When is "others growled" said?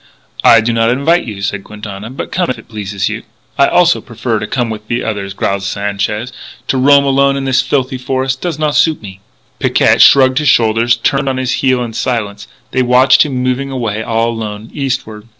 5.05-5.61